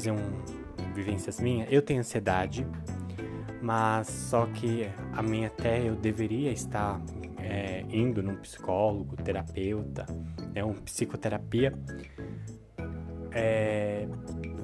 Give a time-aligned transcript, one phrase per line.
[0.00, 1.66] fazer um vivências minha.
[1.66, 2.66] Eu tenho ansiedade,
[3.60, 6.98] mas só que a minha até eu deveria estar
[7.38, 10.06] é, indo num psicólogo, terapeuta,
[10.54, 11.74] né, um psicoterapia,
[13.30, 14.08] é,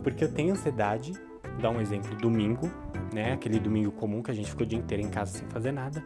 [0.02, 1.12] porque eu tenho ansiedade.
[1.60, 2.70] Dá um exemplo, domingo,
[3.12, 5.72] né, aquele domingo comum que a gente ficou o dia inteiro em casa sem fazer
[5.72, 6.02] nada.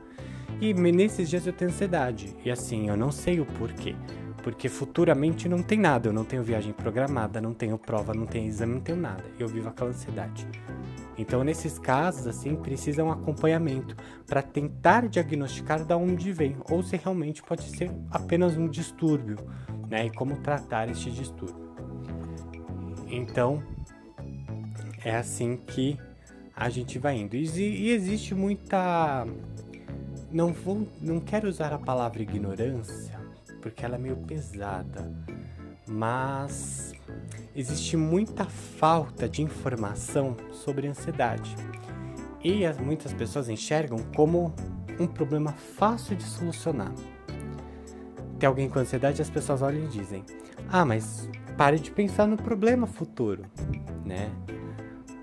[0.60, 2.34] E nesses dias eu tenho ansiedade.
[2.44, 3.94] E assim, eu não sei o porquê.
[4.42, 6.08] Porque futuramente não tem nada.
[6.08, 9.24] Eu não tenho viagem programada, não tenho prova, não tenho exame, não tenho nada.
[9.38, 10.46] Eu vivo aquela ansiedade.
[11.18, 13.94] Então, nesses casos, assim, precisa um acompanhamento
[14.26, 19.36] para tentar diagnosticar da onde vem ou se realmente pode ser apenas um distúrbio,
[19.88, 20.06] né?
[20.06, 21.70] E como tratar este distúrbio.
[23.06, 23.62] Então,
[25.04, 25.98] é assim que
[26.56, 27.36] a gente vai indo.
[27.36, 29.26] E, e existe muita.
[30.32, 33.19] Não vou, não quero usar a palavra ignorância,
[33.60, 35.10] porque ela é meio pesada,
[35.86, 36.92] mas
[37.54, 41.54] existe muita falta de informação sobre ansiedade.
[42.42, 44.54] E as, muitas pessoas enxergam como
[44.98, 46.92] um problema fácil de solucionar.
[48.38, 50.24] Tem alguém com ansiedade, as pessoas olham e dizem:
[50.70, 53.44] "Ah, mas pare de pensar no problema futuro",
[54.04, 54.30] né?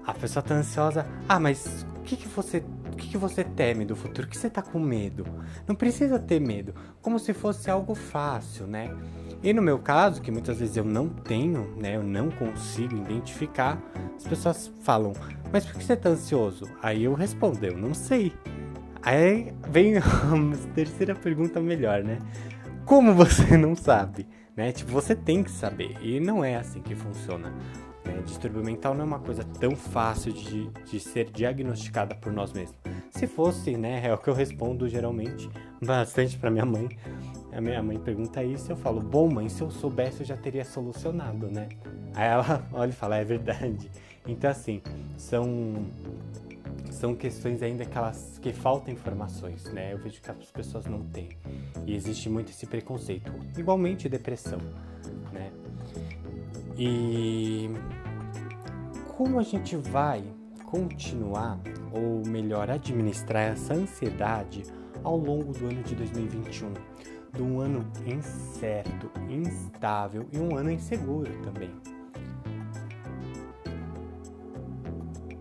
[0.06, 2.64] A pessoa está ansiosa: "Ah, mas que que você
[2.94, 4.26] o que, que você teme do futuro?
[4.26, 5.26] O que você está com medo?
[5.68, 8.96] Não precisa ter medo, como se fosse algo fácil, né?
[9.44, 13.80] E no meu caso, que muitas vezes eu não tenho, né, eu não consigo identificar,
[14.16, 15.14] as pessoas falam,
[15.52, 16.66] mas por que você tá ansioso?
[16.82, 18.34] Aí eu respondo, eu não sei.
[19.04, 20.02] Aí vem a
[20.74, 22.18] terceira pergunta melhor, né?
[22.86, 24.28] Como você não sabe?
[24.56, 24.72] Né?
[24.72, 25.98] Tipo, você tem que saber.
[26.02, 27.54] E não é assim que funciona.
[28.08, 28.24] Né?
[28.26, 32.78] Distúrbio mental não é uma coisa tão fácil de, de ser diagnosticada por nós mesmos.
[33.12, 35.50] Se fosse, né, é o que eu respondo geralmente,
[35.84, 36.90] bastante para minha mãe.
[37.52, 40.64] A minha mãe pergunta isso eu falo, bom mãe, se eu soubesse eu já teria
[40.64, 41.68] solucionado, né?
[42.14, 43.92] Aí ela olha e fala, é verdade.
[44.26, 44.82] Então assim,
[45.18, 45.88] são
[46.92, 49.94] são questões ainda que elas que faltam informações, né?
[49.94, 51.30] Eu vejo que as pessoas não têm.
[51.86, 53.32] E existe muito esse preconceito.
[53.58, 54.60] Igualmente depressão,
[55.32, 55.52] né?
[56.78, 57.70] E
[59.18, 60.24] como a gente vai
[60.64, 61.60] continuar
[61.92, 64.62] ou melhor administrar essa ansiedade
[65.04, 66.74] ao longo do ano de 2021?
[67.34, 71.70] de um ano incerto, instável e um ano inseguro também.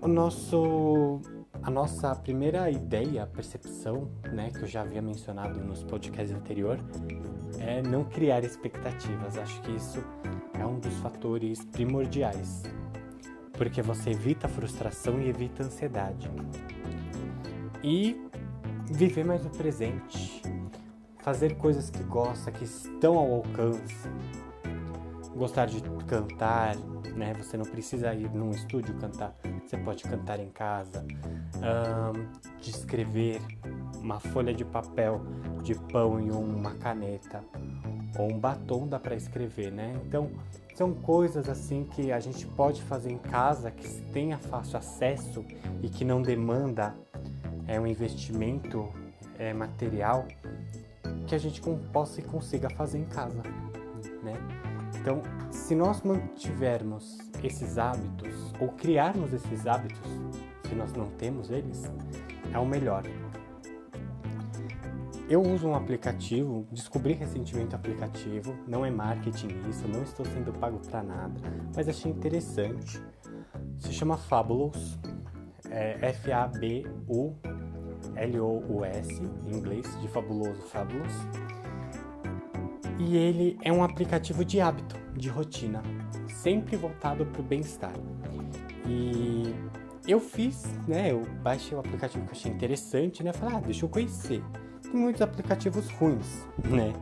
[0.03, 1.21] O nosso
[1.63, 6.85] a nossa primeira ideia, percepção, né, que eu já havia mencionado nos podcasts anteriores,
[7.59, 9.37] é não criar expectativas.
[9.39, 10.05] Acho que isso
[10.55, 12.63] é um dos fatores primordiais,
[13.57, 16.31] porque você evita a frustração e evita a ansiedade.
[17.83, 18.21] E
[18.91, 20.43] viver mais o presente,
[21.19, 24.09] fazer coisas que gosta, que estão ao alcance,
[25.35, 26.77] gostar de cantar,
[27.15, 27.35] né?
[27.35, 29.35] Você não precisa ir num estúdio cantar,
[29.65, 31.05] você pode cantar em casa,
[31.57, 33.41] um, de escrever
[34.01, 35.21] uma folha de papel
[35.63, 37.43] de pão e uma caneta
[38.19, 39.95] ou um batom dá para escrever, né?
[40.07, 40.31] Então
[40.75, 45.45] são coisas assim que a gente pode fazer em casa que tenha fácil acesso
[45.83, 46.95] e que não demanda
[47.67, 48.89] é um investimento
[49.39, 50.27] é, material
[51.27, 51.61] que a gente
[51.93, 53.43] possa e consiga fazer em casa,
[54.23, 54.35] né?
[55.01, 60.01] Então, se nós mantivermos esses hábitos ou criarmos esses hábitos,
[60.69, 61.85] se nós não temos eles,
[62.53, 63.03] é o melhor.
[65.29, 70.53] Eu uso um aplicativo, descobri recentemente o aplicativo, não é marketing isso, não estou sendo
[70.53, 71.35] pago para nada,
[71.75, 73.03] mas achei interessante.
[73.79, 74.99] Se chama Fabulous,
[75.69, 77.35] é F-A-B-U
[78.17, 81.13] L-O-U-S, em inglês, de fabuloso, fabulous.
[82.99, 85.83] E ele é um aplicativo de hábito, de rotina,
[86.29, 87.93] sempre voltado para o bem-estar.
[88.87, 89.55] E
[90.09, 91.13] eu fiz, né?
[91.13, 93.33] Eu baixei o aplicativo que achei interessante, né?
[93.33, 94.43] Falei, ah, deixa eu conhecer.
[94.91, 96.93] Tem muitos aplicativos ruins, né?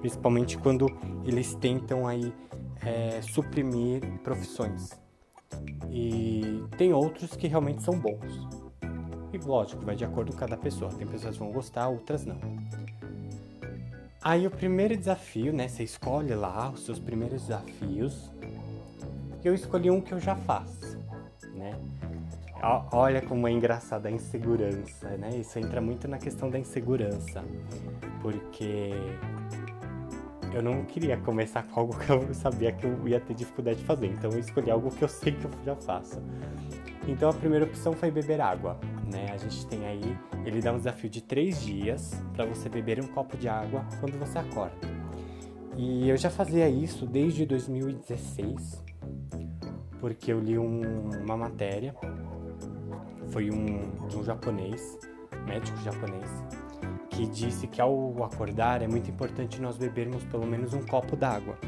[0.00, 0.86] Principalmente quando
[1.24, 2.32] eles tentam aí
[2.84, 4.90] é, suprimir profissões.
[5.90, 8.48] E tem outros que realmente são bons.
[9.32, 10.90] E lógico, vai de acordo com cada pessoa.
[10.92, 12.38] Tem pessoas que vão gostar, outras não.
[14.22, 15.68] Aí o primeiro desafio, né?
[15.68, 18.30] Você escolhe lá os seus primeiros desafios.
[19.44, 20.93] Eu escolhi um que eu já faço?
[22.92, 25.30] Olha como é engraçada a insegurança, né?
[25.36, 27.44] Isso entra muito na questão da insegurança.
[28.22, 28.92] Porque
[30.52, 33.84] eu não queria começar com algo que eu sabia que eu ia ter dificuldade de
[33.84, 34.06] fazer.
[34.06, 36.22] Então eu escolhi algo que eu sei que eu já faço.
[37.06, 38.78] Então a primeira opção foi beber água.
[39.12, 39.26] Né?
[39.32, 40.16] A gente tem aí,
[40.46, 44.18] ele dá um desafio de três dias para você beber um copo de água quando
[44.18, 44.88] você acorda.
[45.76, 48.82] E eu já fazia isso desde 2016,
[50.00, 51.94] porque eu li um, uma matéria,
[53.34, 53.80] foi um,
[54.16, 54.96] um japonês,
[55.44, 56.30] médico japonês,
[57.10, 61.58] que disse que ao acordar é muito importante nós bebermos pelo menos um copo d'água.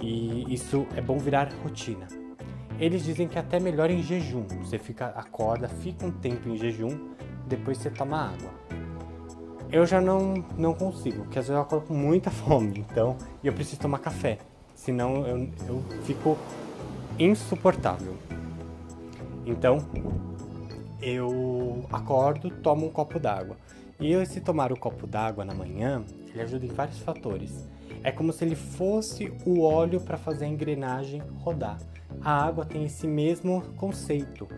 [0.00, 2.08] E isso é bom virar rotina.
[2.80, 4.44] Eles dizem que é até melhor em jejum.
[4.60, 7.12] Você fica acorda, fica um tempo em jejum,
[7.46, 8.50] depois você toma água.
[9.70, 13.46] Eu já não não consigo, porque às vezes eu acordo com muita fome, então e
[13.46, 14.38] eu preciso tomar café,
[14.74, 16.36] senão eu, eu fico
[17.20, 18.16] insuportável.
[19.46, 19.78] Então
[21.02, 23.56] eu acordo, tomo um copo d'água.
[24.00, 27.68] E esse tomar o copo d'água na manhã, ele ajuda em vários fatores.
[28.02, 31.78] É como se ele fosse o óleo para fazer a engrenagem rodar.
[32.20, 34.48] A água tem esse mesmo conceito.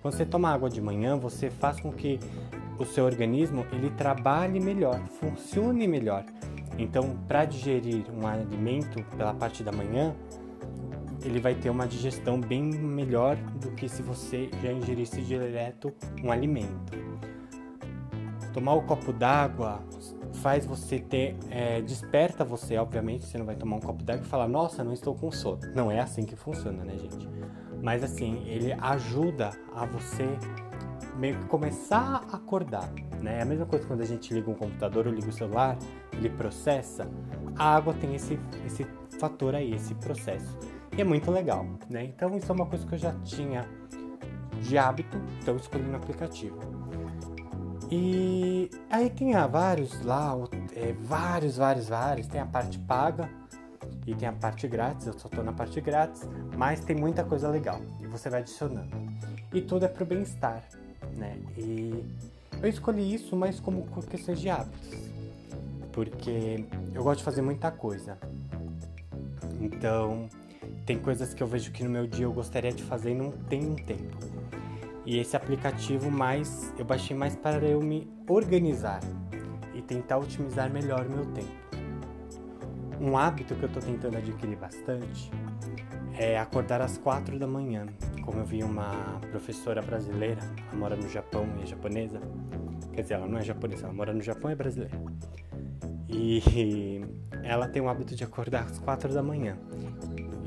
[0.00, 2.18] Quando você toma água de manhã, você faz com que
[2.78, 6.24] o seu organismo ele trabalhe melhor, funcione melhor.
[6.78, 10.14] Então, para digerir um alimento pela parte da manhã,
[11.24, 15.92] ele vai ter uma digestão bem melhor do que se você já ingerisse direto
[16.22, 16.92] um alimento.
[18.52, 19.82] Tomar o um copo d'água
[20.34, 24.28] faz você ter, é, desperta você, obviamente, você não vai tomar um copo d'água e
[24.28, 25.60] falar, nossa, não estou com sono.
[25.74, 27.28] Não é assim que funciona, né, gente?
[27.82, 30.26] Mas assim, ele ajuda a você
[31.16, 32.90] meio que começar a acordar,
[33.20, 33.38] né?
[33.38, 35.76] É a mesma coisa quando a gente liga um computador ou liga o celular,
[36.12, 37.08] ele processa.
[37.56, 38.86] A água tem esse, esse
[39.18, 40.56] fator aí, esse processo.
[40.96, 42.04] E é muito legal, né?
[42.04, 43.68] Então isso é uma coisa que eu já tinha
[44.62, 46.58] de hábito, então escolhi no aplicativo.
[47.90, 50.34] E aí tem ah, vários lá,
[50.74, 52.26] é, vários, vários, vários.
[52.26, 53.28] Tem a parte paga
[54.06, 55.06] e tem a parte grátis.
[55.06, 56.22] Eu só tô na parte grátis,
[56.56, 58.90] mas tem muita coisa legal e você vai adicionando.
[59.52, 60.64] E tudo é pro bem-estar,
[61.16, 61.36] né?
[61.56, 62.04] E
[62.62, 64.98] eu escolhi isso mais como questões de hábitos,
[65.92, 66.64] porque
[66.94, 68.16] eu gosto de fazer muita coisa.
[69.60, 70.28] Então,
[70.84, 73.30] tem coisas que eu vejo que no meu dia eu gostaria de fazer e não
[73.30, 74.18] tenho tempo.
[75.06, 79.00] E esse aplicativo mais eu baixei mais para eu me organizar
[79.74, 81.64] e tentar otimizar melhor o meu tempo.
[83.00, 85.30] Um hábito que eu estou tentando adquirir bastante
[86.18, 87.86] é acordar às quatro da manhã.
[88.22, 92.20] Como eu vi uma professora brasileira, ela mora no Japão e é japonesa.
[92.92, 94.96] Quer dizer, ela não é japonesa, ela mora no Japão e é brasileira.
[96.08, 97.00] E
[97.42, 99.58] ela tem o hábito de acordar às quatro da manhã.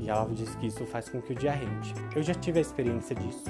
[0.00, 1.94] E ela diz que isso faz com que o dia rende.
[2.14, 3.44] Eu já tive a experiência disso.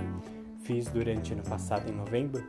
[0.62, 2.44] Fiz durante ano passado, em novembro,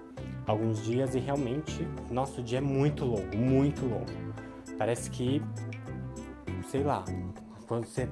[0.46, 4.06] alguns dias e realmente nosso dia é muito longo, muito longo.
[4.78, 5.42] Parece que,
[6.70, 7.04] sei lá,
[7.68, 8.10] quando você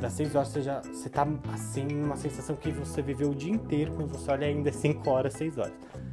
[0.00, 3.52] das 6 horas você já você tá assim, uma sensação que você viveu o dia
[3.52, 5.72] inteiro, quando você olha ainda é 5 horas, 6 horas.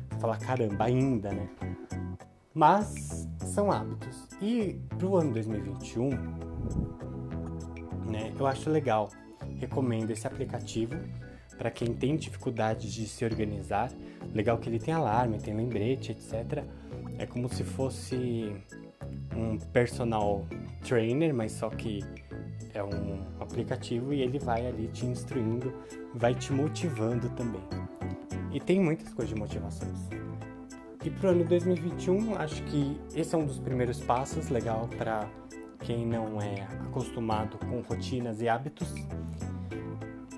[0.10, 1.50] Você fala, caramba, ainda, né?
[2.54, 4.28] Mas são hábitos.
[4.42, 6.10] E pro ano 2021,
[8.14, 9.10] né, eu acho legal.
[9.60, 10.96] Recomendo esse aplicativo
[11.58, 13.92] para quem tem dificuldade de se organizar.
[14.34, 16.64] Legal que ele tem alarme, tem lembrete, etc.
[17.18, 18.56] É como se fosse
[19.36, 20.46] um personal
[20.82, 22.04] trainer, mas só que
[22.74, 25.74] é um aplicativo e ele vai ali te instruindo,
[26.14, 27.62] vai te motivando também.
[28.52, 30.10] E tem muitas coisas de motivações.
[31.04, 35.28] E pro ano 2021, acho que esse é um dos primeiros passos legal para
[35.84, 38.88] quem não é acostumado com rotinas e hábitos.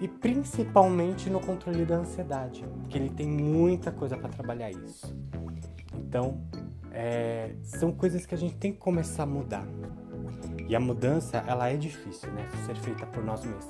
[0.02, 5.16] E principalmente no controle da ansiedade, que ele tem muita coisa para trabalhar isso.
[5.94, 6.42] Então,
[6.92, 9.66] é, são coisas que a gente tem que começar a mudar.
[10.68, 12.48] E a mudança, ela é difícil, né?
[12.66, 13.70] Ser feita por nós mesmos.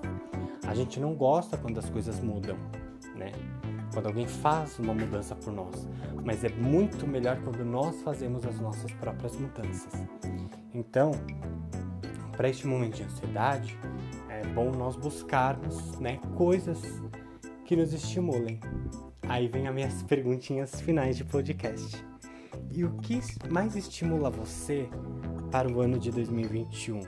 [0.65, 2.57] A gente não gosta quando as coisas mudam,
[3.15, 3.31] né?
[3.93, 5.87] Quando alguém faz uma mudança por nós.
[6.23, 9.93] Mas é muito melhor quando nós fazemos as nossas próprias mudanças.
[10.73, 11.11] Então,
[12.35, 13.77] para este momento de ansiedade,
[14.29, 16.81] é bom nós buscarmos, né, coisas
[17.65, 18.59] que nos estimulem.
[19.27, 22.03] Aí vem as minhas perguntinhas finais de podcast.
[22.71, 24.87] E o que mais estimula você
[25.51, 27.01] para o ano de 2021?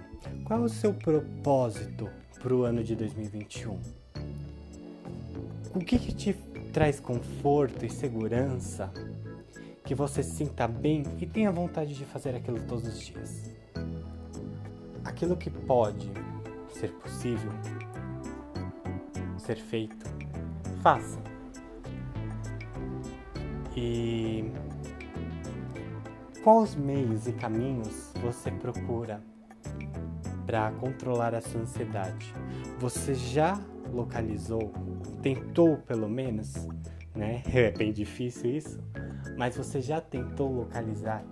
[0.45, 2.09] Qual é o seu propósito
[2.41, 3.77] para o ano de 2021?
[5.75, 6.33] O que, que te
[6.71, 8.91] traz conforto e segurança
[9.83, 13.56] que você se sinta bem e tenha vontade de fazer aquilo todos os dias?
[15.07, 16.11] Aquilo que pode
[16.73, 17.51] ser possível
[19.37, 20.05] ser feito,
[20.81, 21.17] faça.
[23.73, 24.51] E
[26.43, 29.23] quais meios e caminhos você procura
[30.45, 32.33] para controlar a sua ansiedade?
[32.77, 33.57] Você já
[33.93, 34.73] localizou,
[35.21, 36.67] tentou pelo menos,
[37.15, 37.41] né?
[37.53, 38.83] É bem difícil isso,
[39.37, 41.23] mas você já tentou localizar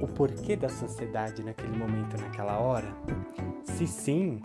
[0.00, 2.88] o porquê da sua ansiedade naquele momento, naquela hora?
[3.64, 4.40] Se sim,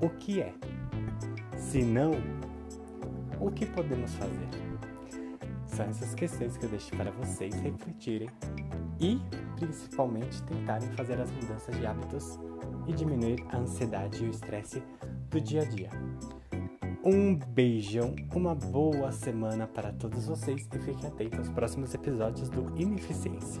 [0.00, 0.52] o que é?
[1.56, 2.12] Se não,
[3.40, 4.48] o que podemos fazer?
[5.66, 8.28] São essas questões que eu deixo para vocês refletirem
[9.00, 9.20] e,
[9.56, 12.38] principalmente, tentarem fazer as mudanças de hábitos
[12.86, 14.82] e diminuir a ansiedade e o estresse
[15.30, 15.90] do dia a dia.
[17.04, 22.72] Um beijão, uma boa semana para todos vocês e fiquem atentos aos próximos episódios do
[22.80, 23.60] Ineficiência.